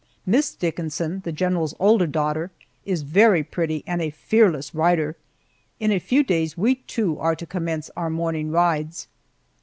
[0.25, 2.49] Miss Dickinson, the general's older daughter,
[2.85, 5.15] is very pretty and a fearless rider.
[5.79, 9.07] In a few days we two are to commence our morning rides.